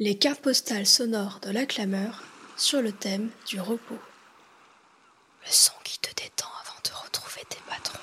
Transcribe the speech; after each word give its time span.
Les 0.00 0.16
cartes 0.16 0.42
postales 0.42 0.86
sonores 0.86 1.40
de 1.42 1.50
la 1.50 1.66
clameur 1.66 2.22
sur 2.56 2.80
le 2.80 2.92
thème 2.92 3.30
du 3.48 3.60
repos. 3.60 3.98
Le 5.44 5.50
son 5.50 5.72
qui 5.82 5.98
te 5.98 6.14
détend 6.14 6.46
avant 6.62 6.80
de 6.84 7.04
retrouver 7.04 7.40
tes 7.48 7.58
patrons. 7.68 7.97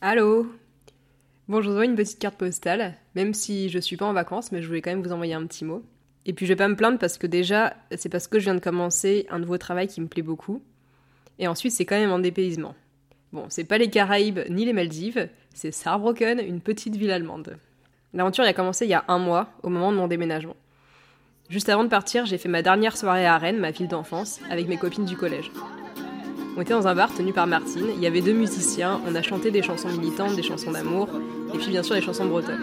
Allô? 0.00 0.46
Bon, 1.48 1.60
je 1.60 1.68
vous 1.68 1.82
une 1.82 1.96
petite 1.96 2.20
carte 2.20 2.36
postale, 2.36 2.94
même 3.16 3.34
si 3.34 3.68
je 3.68 3.80
suis 3.80 3.96
pas 3.96 4.06
en 4.06 4.12
vacances, 4.12 4.52
mais 4.52 4.62
je 4.62 4.68
voulais 4.68 4.80
quand 4.80 4.92
même 4.92 5.02
vous 5.02 5.10
envoyer 5.10 5.34
un 5.34 5.44
petit 5.44 5.64
mot. 5.64 5.82
Et 6.24 6.32
puis 6.32 6.46
je 6.46 6.52
vais 6.52 6.56
pas 6.56 6.68
me 6.68 6.76
plaindre 6.76 7.00
parce 7.00 7.18
que 7.18 7.26
déjà, 7.26 7.74
c'est 7.96 8.08
parce 8.08 8.28
que 8.28 8.38
je 8.38 8.44
viens 8.44 8.54
de 8.54 8.60
commencer 8.60 9.26
un 9.28 9.40
nouveau 9.40 9.58
travail 9.58 9.88
qui 9.88 10.00
me 10.00 10.06
plaît 10.06 10.22
beaucoup. 10.22 10.62
Et 11.40 11.48
ensuite, 11.48 11.72
c'est 11.72 11.84
quand 11.84 11.98
même 11.98 12.12
un 12.12 12.20
dépaysement. 12.20 12.76
Bon, 13.32 13.46
c'est 13.48 13.64
pas 13.64 13.76
les 13.76 13.90
Caraïbes 13.90 14.38
ni 14.48 14.64
les 14.64 14.72
Maldives, 14.72 15.28
c'est 15.52 15.72
Saarbrücken, 15.72 16.38
une 16.38 16.60
petite 16.60 16.94
ville 16.94 17.10
allemande. 17.10 17.56
L'aventure 18.14 18.44
a 18.44 18.52
commencé 18.52 18.84
il 18.84 18.90
y 18.90 18.94
a 18.94 19.04
un 19.08 19.18
mois, 19.18 19.48
au 19.64 19.68
moment 19.68 19.90
de 19.90 19.96
mon 19.96 20.06
déménagement. 20.06 20.56
Juste 21.48 21.70
avant 21.70 21.82
de 21.82 21.88
partir, 21.88 22.24
j'ai 22.24 22.38
fait 22.38 22.48
ma 22.48 22.62
dernière 22.62 22.96
soirée 22.96 23.26
à 23.26 23.36
Rennes, 23.36 23.58
ma 23.58 23.72
ville 23.72 23.88
d'enfance, 23.88 24.38
avec 24.48 24.68
mes 24.68 24.76
copines 24.76 25.06
du 25.06 25.16
collège. 25.16 25.50
On 26.58 26.62
était 26.62 26.72
dans 26.72 26.88
un 26.88 26.94
bar 26.96 27.14
tenu 27.14 27.32
par 27.32 27.46
Martine, 27.46 27.86
il 27.94 28.02
y 28.02 28.06
avait 28.08 28.20
deux 28.20 28.32
musiciens, 28.32 29.00
on 29.06 29.14
a 29.14 29.22
chanté 29.22 29.52
des 29.52 29.62
chansons 29.62 29.90
militantes, 29.90 30.34
des 30.34 30.42
chansons 30.42 30.72
d'amour, 30.72 31.08
et 31.54 31.56
puis 31.56 31.68
bien 31.68 31.84
sûr 31.84 31.94
des 31.94 32.00
chansons 32.00 32.26
bretonnes. 32.26 32.58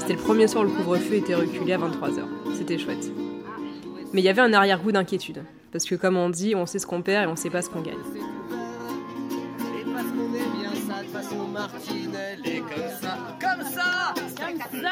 C'était 0.00 0.14
le 0.14 0.18
premier 0.18 0.48
soir 0.48 0.64
où 0.64 0.66
le 0.66 0.72
couvre-feu 0.72 1.14
était 1.14 1.36
reculé 1.36 1.74
à 1.74 1.78
23h. 1.78 2.24
C'était 2.54 2.78
chouette. 2.78 3.12
Mais 4.12 4.20
il 4.20 4.24
y 4.24 4.28
avait 4.28 4.42
un 4.42 4.52
arrière-goût 4.52 4.90
d'inquiétude. 4.90 5.44
Parce 5.70 5.84
que 5.84 5.94
comme 5.94 6.16
on 6.16 6.30
dit, 6.30 6.56
on 6.56 6.66
sait 6.66 6.80
ce 6.80 6.86
qu'on 6.88 7.00
perd 7.00 7.28
et 7.28 7.32
on 7.32 7.36
sait 7.36 7.48
pas 7.48 7.62
ce 7.62 7.70
qu'on 7.70 7.80
gagne. 7.80 7.94
Martine, 11.62 12.12
elle 12.16 12.44
est 12.44 12.58
comme 12.58 12.88
ça, 13.00 13.18
comme 13.40 13.64
ça. 13.64 14.14
Comme 14.16 14.82
ça. 14.82 14.90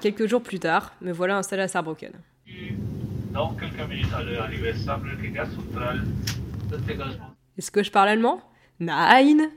Quelques 0.00 0.26
jours 0.26 0.42
plus 0.42 0.58
tard, 0.58 0.92
me 1.00 1.12
voilà 1.12 1.36
installé 1.36 1.62
à 1.62 1.68
Saarbrücken. 1.68 2.10
Dans 3.32 3.54
quelques 3.54 3.88
minutes. 3.88 4.06
Est-ce 7.56 7.70
que 7.70 7.82
je 7.82 7.90
parle 7.90 8.08
allemand? 8.08 8.42
Nein. 8.78 9.50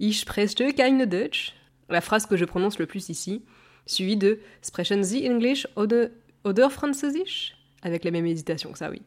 Ich 0.00 0.20
spreche 0.20 0.54
keine 0.74 1.06
Deutsch. 1.06 1.54
La 1.90 2.00
phrase 2.00 2.24
que 2.26 2.36
je 2.36 2.46
prononce 2.46 2.78
le 2.78 2.86
plus 2.86 3.10
ici, 3.10 3.44
suivie 3.84 4.16
de 4.16 4.40
Sprechen 4.62 5.04
Sie 5.04 5.26
English 5.26 5.68
oder, 5.76 6.08
oder 6.44 6.70
Französisch? 6.70 7.54
Avec 7.82 8.04
la 8.04 8.10
même 8.10 8.24
hésitation 8.24 8.72
que 8.72 8.78
ça, 8.78 8.90
oui. 8.90 9.02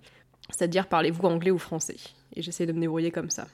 C'est-à-dire 0.51 0.87
parlez-vous 0.87 1.25
anglais 1.25 1.51
ou 1.51 1.57
français? 1.57 1.97
Et 2.35 2.43
j'essaie 2.43 2.67
de 2.67 2.73
me 2.73 2.79
débrouiller 2.79 3.09
comme 3.09 3.31
ça. 3.31 3.47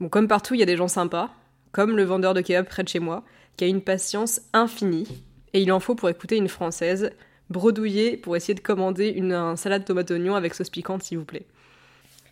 Bon, 0.00 0.08
comme 0.08 0.26
partout, 0.26 0.54
il 0.54 0.60
y 0.60 0.64
a 0.64 0.66
des 0.66 0.76
gens 0.76 0.88
sympas, 0.88 1.30
comme 1.70 1.96
le 1.96 2.02
vendeur 2.02 2.34
de 2.34 2.40
kebab 2.40 2.66
près 2.66 2.82
de 2.82 2.88
chez 2.88 2.98
moi, 2.98 3.24
qui 3.56 3.62
a 3.62 3.68
une 3.68 3.82
patience 3.82 4.40
infinie, 4.52 5.06
et 5.52 5.62
il 5.62 5.70
en 5.70 5.78
faut 5.78 5.94
pour 5.94 6.08
écouter 6.08 6.36
une 6.36 6.48
française 6.48 7.12
bredouiller 7.50 8.16
pour 8.16 8.36
essayer 8.36 8.54
de 8.54 8.60
commander 8.60 9.08
une 9.08 9.32
un 9.32 9.56
salade 9.56 9.84
tomate 9.84 10.10
oignon 10.10 10.34
avec 10.34 10.54
sauce 10.54 10.70
piquante, 10.70 11.02
s'il 11.02 11.18
vous 11.18 11.24
plaît. 11.24 11.46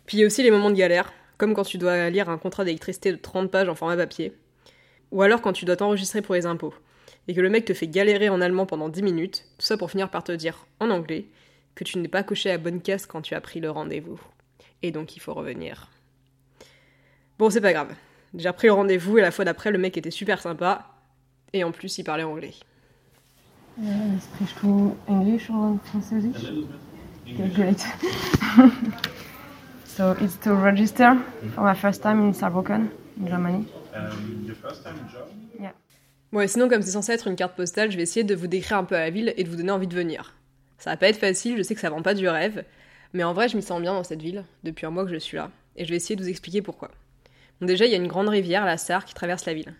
Puis 0.05 0.17
il 0.17 0.21
y 0.21 0.23
a 0.23 0.25
aussi 0.25 0.41
les 0.41 0.51
moments 0.51 0.71
de 0.71 0.75
galère, 0.75 1.13
comme 1.37 1.53
quand 1.53 1.63
tu 1.63 1.77
dois 1.77 2.09
lire 2.09 2.29
un 2.29 2.37
contrat 2.37 2.63
d'électricité 2.63 3.11
de 3.11 3.17
30 3.17 3.51
pages 3.51 3.69
en 3.69 3.75
format 3.75 3.97
papier, 3.97 4.33
ou 5.11 5.21
alors 5.21 5.41
quand 5.41 5.53
tu 5.53 5.65
dois 5.65 5.75
t'enregistrer 5.75 6.21
pour 6.21 6.35
les 6.35 6.45
impôts, 6.45 6.73
et 7.27 7.33
que 7.33 7.41
le 7.41 7.49
mec 7.49 7.65
te 7.65 7.73
fait 7.73 7.87
galérer 7.87 8.29
en 8.29 8.41
allemand 8.41 8.65
pendant 8.65 8.89
10 8.89 9.03
minutes, 9.03 9.45
tout 9.57 9.65
ça 9.65 9.77
pour 9.77 9.91
finir 9.91 10.09
par 10.09 10.23
te 10.23 10.31
dire 10.31 10.65
en 10.79 10.89
anglais 10.89 11.25
que 11.75 11.83
tu 11.83 11.99
n'es 11.99 12.07
pas 12.07 12.23
coché 12.23 12.49
à 12.49 12.57
bonne 12.57 12.81
case 12.81 13.05
quand 13.05 13.21
tu 13.21 13.35
as 13.35 13.41
pris 13.41 13.59
le 13.59 13.69
rendez-vous. 13.69 14.19
Et 14.81 14.91
donc 14.91 15.15
il 15.15 15.19
faut 15.19 15.33
revenir. 15.33 15.91
Bon, 17.37 17.49
c'est 17.49 17.61
pas 17.61 17.73
grave. 17.73 17.93
J'ai 18.35 18.51
pris 18.51 18.67
le 18.67 18.73
rendez-vous 18.73 19.17
et 19.17 19.21
la 19.21 19.31
fois 19.31 19.45
d'après, 19.45 19.71
le 19.71 19.77
mec 19.77 19.97
était 19.97 20.11
super 20.11 20.41
sympa, 20.41 20.89
et 21.53 21.63
en 21.63 21.71
plus 21.71 21.97
il 21.97 22.03
parlait 22.03 22.23
anglais. 22.23 22.53
Äh, 23.81 24.19
Sprichst 24.19 24.55
du 24.61 24.95
Englisch 25.07 25.49
oder 25.49 25.79
Französisch? 25.85 26.51
Okay, 27.25 27.49
great. 27.55 27.79
so 29.85 30.11
it's 30.21 30.37
to 30.39 30.53
register 30.53 31.17
for 31.55 31.63
my 31.63 31.75
first 31.75 32.01
time 32.01 32.27
in 32.27 32.33
Saarbrücken, 32.33 32.89
in 33.17 33.27
Germany. 33.27 33.65
Um, 33.95 34.45
your 34.45 34.55
first 34.55 34.83
time 34.83 34.95
in 34.95 35.09
Germany? 35.11 35.73
Bon, 36.31 36.41
et 36.41 36.47
sinon, 36.47 36.69
comme 36.69 36.83
c'est 36.83 36.91
censé 36.91 37.11
être 37.11 37.27
une 37.27 37.35
carte 37.35 37.55
postale, 37.55 37.89
je 37.89 37.97
vais 37.97 38.03
essayer 38.03 38.23
de 38.23 38.35
vous 38.35 38.45
décrire 38.45 38.77
un 38.77 38.83
peu 38.83 38.93
la 38.93 39.09
ville 39.09 39.33
et 39.35 39.43
de 39.43 39.49
vous 39.49 39.55
donner 39.55 39.71
envie 39.71 39.87
de 39.87 39.95
venir. 39.95 40.35
Ça 40.77 40.91
va 40.91 40.97
pas 40.97 41.07
être 41.07 41.17
facile, 41.17 41.57
je 41.57 41.63
sais 41.63 41.73
que 41.73 41.81
ça 41.81 41.89
vend 41.89 42.03
pas 42.03 42.13
du 42.13 42.27
rêve, 42.29 42.65
mais 43.13 43.23
en 43.23 43.33
vrai, 43.33 43.49
je 43.49 43.57
m'y 43.57 43.63
sens 43.63 43.81
bien 43.81 43.93
dans 43.93 44.03
cette 44.03 44.21
ville, 44.21 44.43
depuis 44.63 44.85
un 44.85 44.91
mois 44.91 45.05
que 45.05 45.11
je 45.11 45.17
suis 45.17 45.37
là, 45.37 45.49
et 45.75 45.85
je 45.85 45.89
vais 45.89 45.95
essayer 45.95 46.15
de 46.15 46.21
vous 46.21 46.29
expliquer 46.29 46.61
pourquoi. 46.61 46.91
Bon, 47.59 47.65
déjà, 47.65 47.85
il 47.85 47.91
y 47.91 47.95
a 47.95 47.97
une 47.97 48.07
grande 48.07 48.29
rivière, 48.29 48.63
la 48.63 48.77
Sarre, 48.77 49.05
qui 49.05 49.15
traverse 49.15 49.45
la 49.45 49.55
ville. 49.55 49.73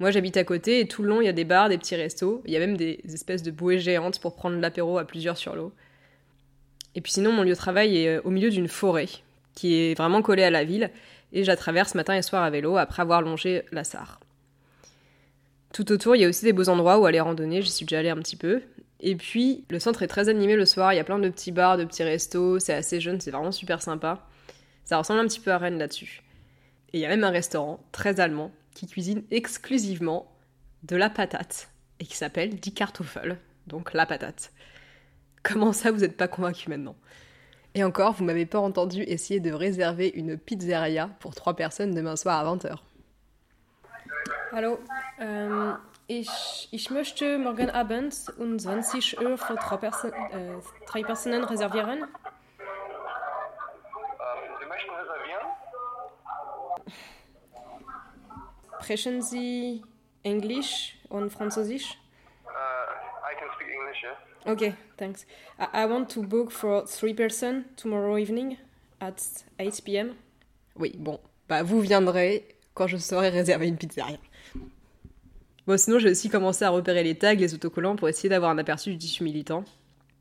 Moi, 0.00 0.10
j'habite 0.10 0.36
à 0.36 0.44
côté, 0.44 0.80
et 0.80 0.86
tout 0.86 1.02
le 1.02 1.08
long, 1.08 1.20
il 1.20 1.24
y 1.24 1.28
a 1.28 1.32
des 1.32 1.44
bars, 1.44 1.68
des 1.68 1.78
petits 1.78 1.96
restos, 1.96 2.42
il 2.46 2.52
y 2.52 2.56
a 2.56 2.60
même 2.60 2.76
des 2.76 3.00
espèces 3.12 3.42
de 3.42 3.50
bouées 3.50 3.80
géantes 3.80 4.20
pour 4.20 4.36
prendre 4.36 4.58
l'apéro 4.60 4.98
à 4.98 5.04
plusieurs 5.04 5.36
sur 5.36 5.56
l'eau. 5.56 5.72
Et 6.94 7.00
puis 7.00 7.12
sinon, 7.12 7.32
mon 7.32 7.42
lieu 7.42 7.50
de 7.50 7.56
travail 7.56 7.96
est 7.96 8.16
euh, 8.16 8.20
au 8.24 8.30
milieu 8.30 8.50
d'une 8.50 8.68
forêt, 8.68 9.08
qui 9.54 9.74
est 9.74 9.94
vraiment 9.94 10.22
collée 10.22 10.44
à 10.44 10.50
la 10.50 10.64
ville, 10.64 10.90
et 11.32 11.42
je 11.42 11.48
la 11.48 11.56
traverse 11.56 11.94
matin 11.94 12.14
et 12.14 12.22
soir 12.22 12.42
à 12.42 12.50
vélo 12.50 12.76
après 12.76 13.02
avoir 13.02 13.22
longé 13.22 13.62
la 13.72 13.84
Sarre. 13.84 14.20
Tout 15.72 15.92
autour, 15.92 16.16
il 16.16 16.22
y 16.22 16.24
a 16.24 16.28
aussi 16.28 16.44
des 16.44 16.52
beaux 16.52 16.68
endroits 16.68 16.98
où 16.98 17.06
aller 17.06 17.20
randonner, 17.20 17.60
j'y 17.60 17.70
suis 17.70 17.84
déjà 17.84 17.98
allée 17.98 18.08
un 18.08 18.16
petit 18.16 18.36
peu. 18.36 18.62
Et 19.00 19.16
puis, 19.16 19.64
le 19.68 19.78
centre 19.78 20.02
est 20.02 20.08
très 20.08 20.28
animé 20.28 20.56
le 20.56 20.64
soir, 20.64 20.92
il 20.92 20.96
y 20.96 21.00
a 21.00 21.04
plein 21.04 21.18
de 21.18 21.28
petits 21.28 21.52
bars, 21.52 21.76
de 21.76 21.84
petits 21.84 22.04
restos, 22.04 22.58
c'est 22.58 22.74
assez 22.74 23.00
jeune, 23.00 23.20
c'est 23.20 23.30
vraiment 23.30 23.52
super 23.52 23.82
sympa. 23.82 24.26
Ça 24.84 24.96
ressemble 24.96 25.20
un 25.20 25.26
petit 25.26 25.40
peu 25.40 25.52
à 25.52 25.58
Rennes 25.58 25.78
là-dessus. 25.78 26.22
Et 26.92 26.98
il 26.98 27.00
y 27.00 27.04
a 27.04 27.08
même 27.08 27.24
un 27.24 27.30
restaurant 27.30 27.80
très 27.92 28.20
allemand 28.20 28.50
qui 28.78 28.86
cuisine 28.86 29.24
exclusivement 29.32 30.30
de 30.84 30.94
la 30.94 31.10
patate 31.10 31.68
et 31.98 32.04
qui 32.04 32.16
s'appelle 32.16 32.60
Die 32.60 32.72
Kartoffel, 32.72 33.40
donc 33.66 33.92
la 33.92 34.06
patate. 34.06 34.52
Comment 35.42 35.72
ça, 35.72 35.90
vous 35.90 35.98
n'êtes 35.98 36.16
pas 36.16 36.28
convaincu 36.28 36.70
maintenant? 36.70 36.94
Et 37.74 37.82
encore, 37.82 38.12
vous 38.12 38.24
m'avez 38.24 38.46
pas 38.46 38.60
entendu 38.60 39.02
essayer 39.02 39.40
de 39.40 39.52
réserver 39.52 40.12
une 40.14 40.38
pizzeria 40.38 41.10
pour 41.18 41.34
trois 41.34 41.56
personnes 41.56 41.92
demain 41.92 42.14
soir 42.14 42.38
à 42.38 42.54
20h. 42.54 42.76
Hallo, 44.52 44.78
ähm, 45.18 45.76
ich, 46.06 46.68
ich 46.70 46.90
möchte 46.90 47.36
morgen 47.36 47.70
Abend 47.70 48.14
um 48.38 48.60
20 48.60 49.20
Uhr 49.20 49.38
für 49.38 49.56
drei, 49.56 49.76
Perso 49.76 50.06
äh, 50.06 50.12
drei 50.86 51.02
Personen 51.02 51.42
reservieren. 51.42 52.06
Sie 54.60 54.66
möchten 54.66 54.90
reservieren? 54.94 55.46
Sprechen 58.80 59.22
Sie 59.22 59.82
Englisch 60.22 60.96
und 61.08 61.30
Französisch? 61.30 61.98
Uh, 62.44 62.48
I 62.48 63.34
can 63.38 63.48
speak 63.56 63.68
English, 63.68 64.02
yes. 64.02 64.16
Okay, 64.46 64.74
thanks. 64.96 65.26
I, 65.58 65.84
I 65.84 65.86
want 65.86 66.06
to 66.14 66.22
book 66.22 66.50
for 66.50 66.86
three 66.86 67.14
person 67.14 67.64
tomorrow 67.76 68.16
evening 68.16 68.56
at 69.00 69.20
8 69.58 69.82
p.m. 69.84 70.14
Oui, 70.76 70.94
bon, 70.96 71.18
bah 71.48 71.62
vous 71.62 71.80
viendrez 71.80 72.46
quand 72.74 72.86
je 72.86 72.96
saurai 72.96 73.30
réserver 73.30 73.66
une 73.66 73.76
pizzeria. 73.76 74.16
Bon, 75.66 75.76
sinon 75.76 75.98
j'ai 75.98 76.10
aussi 76.10 76.30
commencé 76.30 76.64
à 76.64 76.70
repérer 76.70 77.02
les 77.02 77.16
tags, 77.16 77.34
les 77.34 77.52
autocollants 77.54 77.96
pour 77.96 78.08
essayer 78.08 78.28
d'avoir 78.28 78.50
un 78.50 78.58
aperçu 78.58 78.90
du 78.90 78.98
tissu 78.98 79.24
militant. 79.24 79.64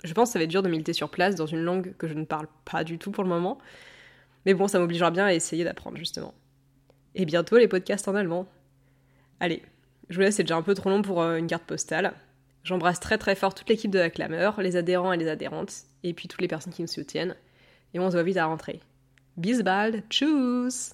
Je 0.04 0.13
pense 0.13 0.30
que 0.30 0.33
ça 0.33 0.39
va 0.39 0.44
être 0.44 0.50
dur 0.50 0.63
de 0.63 0.69
militer 0.69 0.94
sur 0.94 1.09
place 1.09 1.36
dans 1.36 1.45
une 1.45 1.62
langue 1.62 1.94
que 1.98 2.07
je 2.07 2.13
ne 2.13 2.25
parle 2.25 2.48
pas 2.65 2.83
du 2.83 2.98
tout 2.98 3.12
pour 3.12 3.24
le 3.24 3.30
moment. 3.30 3.57
Mais 4.45 4.54
bon, 4.54 4.68
ça 4.68 4.80
m'obligera 4.80 5.12
bien 5.12 5.25
à 5.25 5.33
essayer 5.33 5.63
d'apprendre 5.63 5.98
justement. 5.98 6.33
Et 7.19 7.25
bientôt 7.25 7.57
les 7.57 7.67
podcasts 7.67 8.07
en 8.07 8.13
allemand. 8.13 8.47
Allez, 9.39 9.63
je 10.07 10.15
vous 10.15 10.21
laisse, 10.21 10.35
c'est 10.35 10.43
déjà 10.43 10.55
un 10.55 10.61
peu 10.61 10.75
trop 10.75 10.91
long 10.91 11.01
pour 11.01 11.19
euh, 11.23 11.37
une 11.37 11.47
carte 11.47 11.63
postale. 11.63 12.13
J'embrasse 12.63 12.99
très 12.99 13.17
très 13.17 13.33
fort 13.33 13.55
toute 13.55 13.67
l'équipe 13.69 13.89
de 13.89 13.97
la 13.97 14.11
clameur, 14.11 14.61
les 14.61 14.75
adhérents 14.75 15.11
et 15.13 15.17
les 15.17 15.27
adhérentes, 15.27 15.73
et 16.03 16.13
puis 16.13 16.27
toutes 16.27 16.41
les 16.41 16.47
personnes 16.47 16.73
qui 16.73 16.83
me 16.83 16.87
soutiennent. 16.87 17.35
Et 17.95 17.99
on 17.99 18.11
se 18.11 18.15
voit 18.15 18.23
vite 18.23 18.37
à 18.37 18.45
rentrer. 18.45 18.81
Bis 19.35 19.63
bald, 19.63 20.03
tchuss 20.11 20.93